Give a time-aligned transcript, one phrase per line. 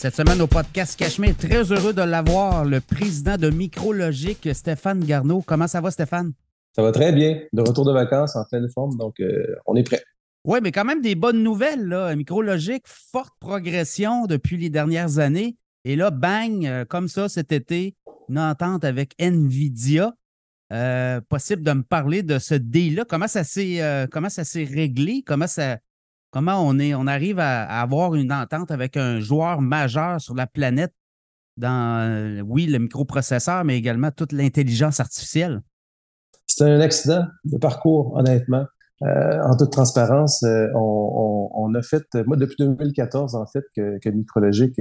[0.00, 5.42] Cette semaine au podcast Cachemire, très heureux de l'avoir, le président de Micrologique, Stéphane Garneau.
[5.42, 6.32] Comment ça va, Stéphane?
[6.74, 7.42] Ça va très bien.
[7.52, 10.02] De retour de vacances en pleine forme, donc euh, on est prêt.
[10.46, 11.84] Oui, mais quand même des bonnes nouvelles.
[11.84, 12.16] Là.
[12.16, 15.58] Micrologique, forte progression depuis les dernières années.
[15.84, 17.94] Et là, bang, euh, comme ça cet été,
[18.30, 20.14] une entente avec NVIDIA.
[20.72, 23.04] Euh, possible de me parler de ce deal-là?
[23.06, 25.22] Comment ça s'est comment ça s'est réglé?
[25.26, 25.76] Comment ça,
[26.30, 30.46] Comment on, est, on arrive à, avoir une entente avec un joueur majeur sur la
[30.46, 30.92] planète
[31.56, 35.60] dans, euh, oui, le microprocesseur, mais également toute l'intelligence artificielle?
[36.46, 38.64] C'est un accident de parcours, honnêtement.
[39.02, 44.10] Euh, en toute transparence, euh, on, a fait, moi depuis 2014 en fait, que, que
[44.10, 44.78] Micrologique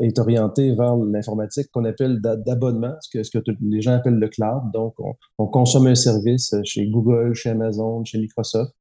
[0.00, 4.28] est orienté vers l'informatique qu'on appelle d'abonnement, ce que, ce que les gens appellent le
[4.28, 4.62] cloud.
[4.72, 4.94] Donc,
[5.38, 8.72] on, consomme un service chez Google, chez Amazon, chez Microsoft.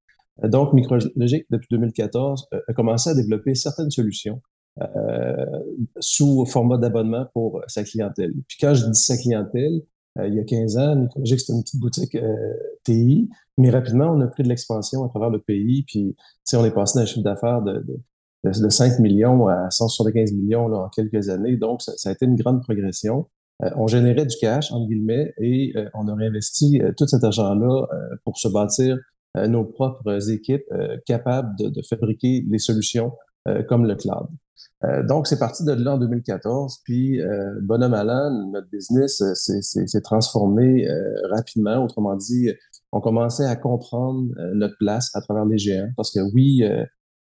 [0.44, 4.42] Euh, donc, Micrologic, depuis 2014, euh, a commencé à développer certaines solutions
[4.82, 5.46] euh,
[6.00, 8.34] sous format d'abonnement pour sa clientèle.
[8.48, 9.82] Puis quand je dis sa clientèle,
[10.26, 12.18] il y a 15 ans, Micrologic, c'était une petite boutique
[12.86, 16.16] TI, mais rapidement, on a pris de l'expansion à travers le pays, puis
[16.54, 17.86] on est passé d'un chiffre d'affaires de,
[18.46, 21.58] de, 5 millions à 175 millions là, en quelques années.
[21.58, 23.28] Donc, ça, a été une grande progression.
[23.76, 27.86] on générait du cash, entre guillemets, et on a réinvesti tout cet argent-là
[28.24, 29.00] pour se bâtir euh,
[29.48, 33.14] nos propres équipes euh, capables de, fabriquer les solutions
[33.48, 34.28] euh, comme le cloud.
[35.08, 36.82] donc, c'est parti de là en 2014.
[36.84, 37.20] Puis,
[37.64, 40.88] bonhomme à notre business s'est transformé
[41.32, 41.84] rapidement.
[41.84, 42.52] Autrement dit,
[42.92, 45.90] on commençait à comprendre notre place à travers les géants.
[45.98, 46.64] Parce que oui,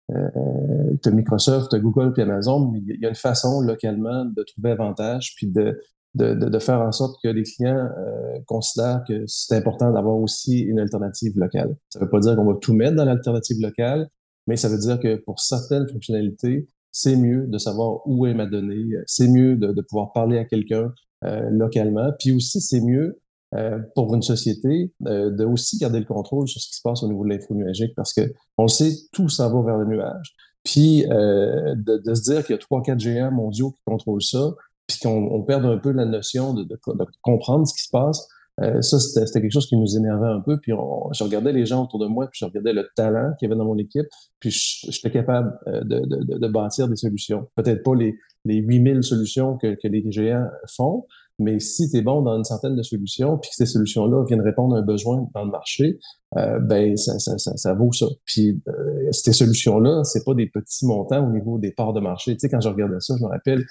[0.09, 4.25] tu as Microsoft, tu as Google puis Amazon, mais il y a une façon localement
[4.25, 5.81] de trouver avantage puis de,
[6.15, 10.61] de, de, faire en sorte que les clients euh, considèrent que c'est important d'avoir aussi
[10.61, 11.75] une alternative locale.
[11.89, 14.09] Ça ne veut pas dire qu'on va tout mettre dans l'alternative locale,
[14.47, 18.45] mais ça veut dire que pour certaines fonctionnalités, c'est mieux de savoir où est ma
[18.45, 20.93] donnée, c'est mieux de, de, pouvoir parler à quelqu'un
[21.25, 23.19] euh, localement, puis aussi c'est mieux
[23.55, 27.03] euh, pour une société euh, de aussi garder le contrôle sur ce qui se passe
[27.03, 29.85] au niveau de l'info nuagique parce que on le sait, tout s'en va vers le
[29.85, 30.35] nuage.
[30.63, 34.23] Puis euh, de, de, se dire qu'il y a trois, quatre géants mondiaux qui contrôlent
[34.23, 34.51] ça,
[34.87, 36.77] puis qu'on on perde un peu la notion de, de,
[37.21, 38.27] comprendre ce qui se passe.
[38.61, 40.57] Euh, ça, c'était quelque chose qui nous énervait un peu.
[40.61, 43.51] Puis je regardais les gens autour de moi, puis je regardais le talent qu'il y
[43.51, 44.05] avait dans mon équipe,
[44.39, 47.47] puis j'étais capable euh, de, de, de, bâtir des solutions.
[47.55, 48.15] Peut-être pas les,
[48.45, 51.05] les 8000 solutions que, que les géants font,
[51.39, 54.41] mais si tu es bon dans une certaine de solutions, puis que ces solutions-là viennent
[54.41, 55.99] répondre à un besoin dans le marché,
[56.37, 58.05] euh, ben ça, ça, ça, vaut ça.
[58.25, 62.33] Puis euh, ces solutions-là, c'est pas des petits montants au niveau des parts de marché.
[62.33, 63.63] Tu sais, quand je regardais ça, je me rappelle,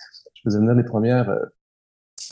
[0.45, 1.45] faisais venir les premières euh,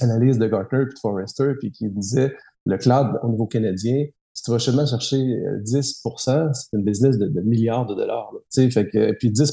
[0.00, 2.34] analyses de Gartner puis de Forrester, puis qui disait
[2.66, 4.04] le cloud au niveau canadien,
[4.34, 8.32] si tu vas seulement chercher 10% euh, c'est une business de, milliards de dollars.
[8.32, 9.52] Là, fait que, puis 10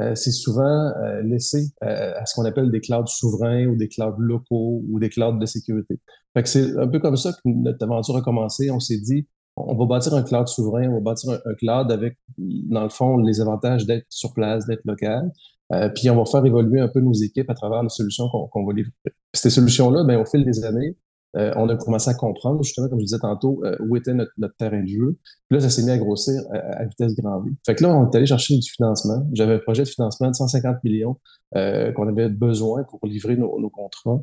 [0.00, 4.82] euh, c'est souvent laissé à ce qu'on appelle des clouds souverains ou des clouds locaux
[4.88, 6.00] ou des clouds de sécurité.
[6.44, 8.70] C'est un peu comme ça que notre aventure a commencé.
[8.70, 12.16] On s'est dit, on va bâtir un cloud souverain, on va bâtir un, cloud avec,
[12.38, 15.30] dans le fond, les avantages d'être sur place, d'être local.
[15.72, 18.64] Euh, puis on va faire évoluer un peu nos équipes à travers les solutions qu'on
[18.64, 18.92] va livrer.
[19.34, 20.96] ces solutions-là, ben, au fil des années,
[21.36, 24.32] euh, on a commencé à comprendre, justement, comme je disais tantôt, euh, où était notre,
[24.58, 25.16] terrain de jeu.
[25.48, 27.50] Puis là, ça s'est mis à grossir à, vitesse grand V.
[27.64, 29.24] Fait que là, on est allé chercher du financement.
[29.32, 31.16] J'avais un projet de financement de 150 millions
[31.52, 34.20] qu'on avait besoin pour livrer nos, nos contrats.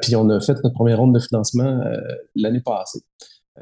[0.00, 1.82] puis on a fait notre première ronde de financement
[2.34, 3.00] l'année passée.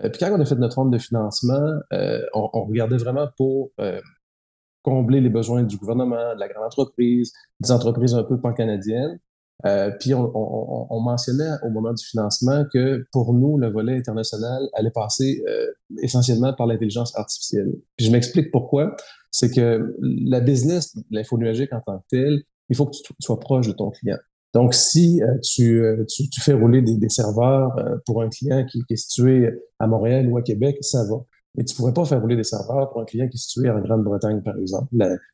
[0.00, 3.71] puis quand on a fait notre ronde de financement, on, on, regardait vraiment pour
[4.82, 9.19] combler les besoins du gouvernement, de la grande entreprise, des entreprises un peu pan-canadiennes.
[9.65, 13.97] Euh, puis on, on, on, mentionnait au moment du financement que pour nous, le volet
[13.97, 15.67] international allait passer euh,
[16.03, 17.72] essentiellement par l'intelligence artificielle.
[17.97, 18.94] Puis je m'explique pourquoi.
[19.31, 23.41] C'est que la business, l'info nuagique en tant que telle, il faut que tu sois
[23.41, 24.19] proche de ton client.
[24.53, 27.71] Donc, si euh, tu, tu, tu, fais rouler des, des serveurs
[28.05, 31.25] pour un client qui, est situé à Montréal ou à Québec, ça va
[31.56, 33.81] mais tu pourrais pas faire rouler des serveurs pour un client qui est situé en
[33.81, 34.88] Grande-Bretagne, par exemple.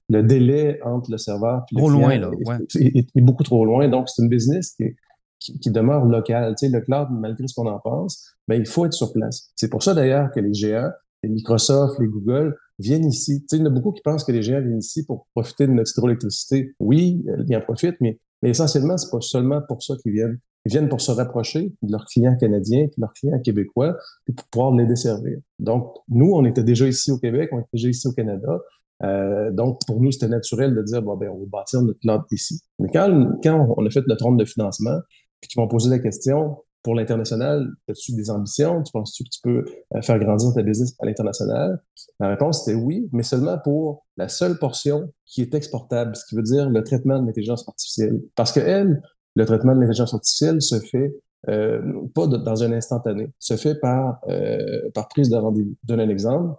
[0.09, 2.31] Le, délai entre le serveur et le client loin, là,
[2.79, 3.89] est, beaucoup trop loin.
[3.89, 4.95] Donc, c'est une business qui,
[5.41, 6.55] qui, demeure locale.
[6.57, 9.51] Tu sais, le cloud, malgré ce qu'on en pense, ben, il faut être sur place.
[9.57, 10.91] C'est pour ça, d'ailleurs, que les géants,
[11.25, 13.41] les Microsoft, les Google, viennent ici.
[13.41, 15.27] Tu sais, il y en a beaucoup qui pensent que les géants viennent ici pour
[15.35, 16.75] profiter de notre hydroélectricité.
[16.79, 20.39] Oui, ils en profitent, mais, mais essentiellement, c'est pas seulement pour ça qu'ils viennent.
[20.65, 23.97] Ils viennent pour se rapprocher de leurs clients canadiens, de leurs clients québécois,
[24.29, 25.39] et pour pouvoir les desservir.
[25.59, 28.61] Donc, nous, on était déjà ici au Québec, on était déjà ici au Canada.
[29.03, 32.25] Euh, donc, pour nous, c'était naturel de dire, bon, ben, on va bâtir notre plante
[32.31, 32.61] ici.
[32.79, 34.99] Mais quand, quand on a fait notre ronde de financement,
[35.41, 38.83] puis qu'ils m'ont posé la question, pour l'international, as-tu des ambitions?
[38.83, 41.81] Tu penses-tu que tu peux euh, faire grandir ta business à l'international?
[42.19, 46.35] La réponse était oui, mais seulement pour la seule portion qui est exportable, ce qui
[46.35, 48.21] veut dire le traitement de l'intelligence artificielle.
[48.35, 49.01] Parce que elle,
[49.35, 51.15] le traitement de l'intelligence artificielle se fait
[51.49, 51.81] euh,
[52.15, 55.75] pas dans un instantané, se fait par, euh, par prise de rendez-vous.
[55.85, 56.55] Donne un exemple.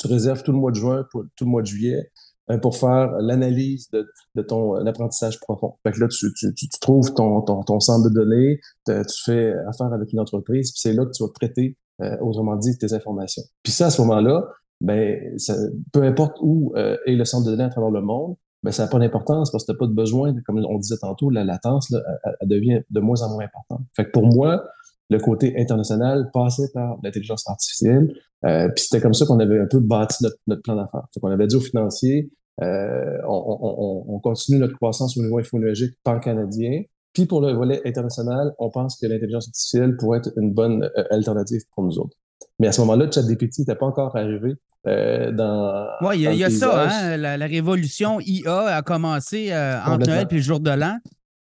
[0.00, 2.10] Tu réserves tout le mois de juin, pour, tout le mois de juillet,
[2.50, 5.74] euh, pour faire l'analyse de, de, ton apprentissage profond.
[5.82, 9.52] Fait que là, tu, tu, tu, trouves ton, ton, ton, centre de données, tu fais
[9.66, 12.92] affaire avec une entreprise, puis c'est là que tu vas traiter, euh, autrement dit, tes
[12.92, 13.42] informations.
[13.62, 14.46] Puis ça, à ce moment-là,
[14.80, 15.54] ben, ça,
[15.92, 18.84] peu importe où euh, est le centre de données à travers le monde, ben, ça
[18.84, 21.44] n'a pas d'importance parce que tu n'as pas de besoin, comme on disait tantôt, la
[21.44, 22.00] latence, là,
[22.40, 23.82] elle, devient de moins en moins importante.
[23.94, 24.64] Fait que pour moi,
[25.10, 28.14] le côté international passait par l'intelligence artificielle.
[28.44, 31.06] Euh, puis c'était comme ça qu'on avait un peu bâti notre, plan d'affaires.
[31.22, 32.30] On avait dit aux financiers,
[32.62, 36.82] euh, on, continue notre croissance au niveau infonologique pan-canadien.
[37.12, 41.04] Puis pour le volet international, on pense que l'intelligence artificielle pourrait être une bonne euh,
[41.10, 42.16] alternative pour nous autres.
[42.58, 44.54] Mais à ce moment-là, ChatGPT n'était pas encore arrivé
[44.86, 45.86] euh, dans.
[46.02, 49.52] Oui, il y a, ça, hein, la, révolution IA a commencé
[49.86, 50.98] entre Noël et le jour de l'an.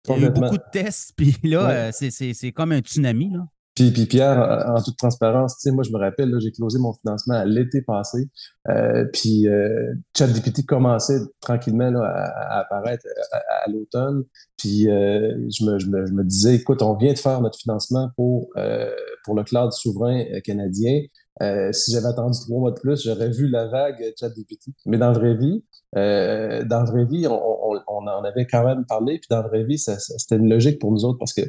[0.07, 3.31] Il y a eu beaucoup de tests, puis là, c'est comme un tsunami.
[3.31, 3.45] Là.
[3.75, 7.81] Puis, puis Pierre, en toute transparence, moi je me rappelle, j'ai closé mon financement l'été
[7.81, 8.29] passé,
[8.67, 14.23] euh, puis euh, ChatGPT commençait tranquillement là, à, apparaître à, l'automne,
[14.57, 17.57] puis euh, je, me, je, me, je, me, disais, écoute, on vient de faire notre
[17.57, 18.91] financement pour, euh,
[19.25, 21.01] pour le cloud souverain euh, canadien.
[21.71, 24.71] si j'avais attendu trois mois de plus, j'aurais vu la vague ChatGPT.
[24.85, 25.63] Mais dans la vraie vie,
[25.93, 29.47] dans la vraie vie, on, on, on, en avait quand même parlé, puis dans la
[29.47, 31.43] vraie vie, c'était une logique pour nous autres parce que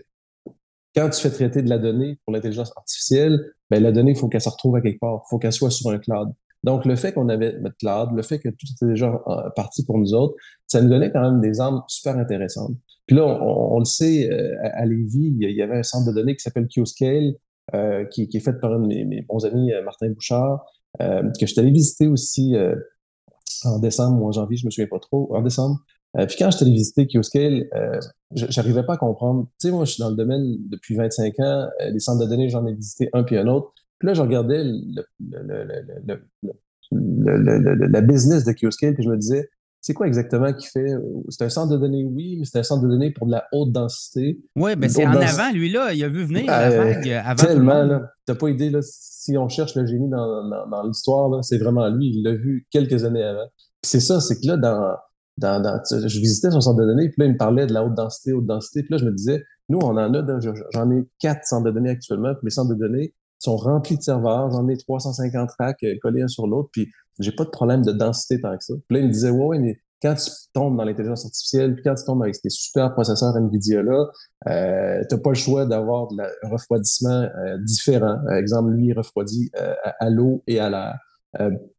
[0.94, 3.40] quand tu fais traiter de la donnée pour l'intelligence artificielle,
[3.70, 5.22] ben, la donnée, il faut qu'elle se retrouve à quelque part.
[5.24, 6.32] Il faut qu'elle soit sur un cloud.
[6.64, 9.84] Donc, le fait qu'on avait notre cloud, le fait que tout était déjà euh, parti
[9.84, 10.34] pour nous autres,
[10.66, 12.76] ça nous donnait quand même des armes super intéressantes.
[13.06, 16.36] Puis là, on, le sait, euh, à, Lévis, il y avait un centre de données
[16.36, 17.32] qui s'appelle QScale, euh,
[18.10, 20.64] qui, est fait par un de mes, bons amis, euh, Martin Bouchard,
[20.98, 21.06] que
[21.40, 22.54] je suis allé visiter aussi
[23.64, 25.80] en décembre ou en janvier, je me souviens pas trop, en décembre.
[26.18, 27.98] Euh, puis quand je suis allé visiter QScale, euh,
[28.32, 29.48] j'arrivais pas à comprendre.
[29.60, 31.68] Tu sais, moi, je suis dans le domaine depuis 25 ans.
[31.80, 33.72] Euh, les centres de données, j'en ai visité un puis un autre.
[33.98, 35.04] Puis là, je regardais le,
[36.90, 39.48] le, la business de QScale, puis je me disais,
[39.82, 40.94] c'est quoi exactement qui fait?
[41.28, 43.44] C'est un centre de données, oui, mais c'est un centre de données pour de la
[43.52, 44.40] haute densité.
[44.54, 45.92] Oui, mais c'est en avant, lui, là.
[45.92, 47.44] Il a vu venir la vague avant.
[47.44, 48.02] Tellement, là.
[48.24, 48.78] T'as pas idée, là.
[48.80, 52.12] Si on cherche le génie dans, dans, dans l'histoire, là, c'est vraiment lui.
[52.14, 53.46] Il l'a vu quelques années avant.
[53.82, 54.96] c'est ça, c'est que là, dans,
[55.90, 58.32] je visitais son centre de données, puis là, il me parlait de la haute densité,
[58.32, 58.82] haute densité.
[58.82, 60.40] Puis là, je me disais, nous, on en a,
[60.72, 64.02] j'en ai quatre centres de données actuellement, puis mes centres de données sont remplis de
[64.02, 64.50] serveurs.
[64.50, 67.92] J'en ai 350 racks euh, collés un sur l'autre, puis j'ai pas de problème de
[67.92, 68.74] densité tant que ça.
[68.88, 71.94] Puis là, il me disait, ouais, mais quand tu tombes dans l'intelligence artificielle, puis quand
[71.94, 74.06] tu tombes avec ces super processeurs NVIDIA-là,
[74.48, 78.18] euh, tu n'as pas le choix d'avoir un refroidissement euh, différent.
[78.26, 80.98] Par exemple, lui, il refroidit euh, à, l'eau et à l'air.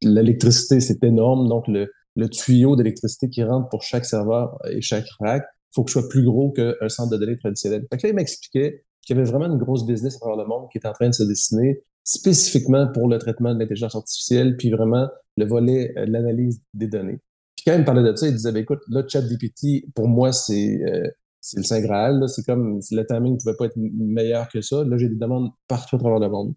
[0.02, 1.90] L'électricité, c'est énorme, donc le,
[2.30, 5.44] tuyau d'électricité qui rentre pour chaque serveur et chaque rack,
[5.76, 7.86] faut que ce soit plus gros qu'un centre de données traditionnel.
[7.92, 10.46] Fait que là, il m'expliquait qu'il y avait vraiment une grosse business à travers le
[10.48, 14.58] monde qui est en train de se dessiner spécifiquement pour le traitement de l'intelligence artificielle,
[14.58, 15.08] puis vraiment
[15.38, 17.20] le volet euh, l'analyse des données.
[17.56, 20.32] Puis quand il me parlait de ça, il disait, ben, écoute, là, ChatGPT, pour moi,
[20.32, 21.08] c'est euh,
[21.44, 22.24] c'est le Saint Graal.
[22.30, 24.84] C'est comme si le timing ne pouvait pas être meilleur que ça.
[24.86, 26.54] Là, j'ai des demandes partout à travers le monde.